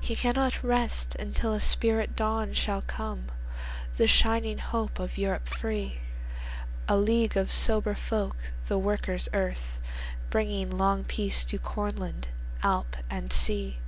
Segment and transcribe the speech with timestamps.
[0.00, 7.50] He cannot rest until a spirit dawnShall come;—the shining hope of Europe free:A league of
[7.50, 9.80] sober folk, the Workers' Earth,
[10.30, 12.28] Bringing long peace to Cornland,
[12.62, 13.80] Alp and Sea.